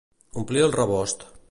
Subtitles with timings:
[0.43, 1.29] Omplir el rebost.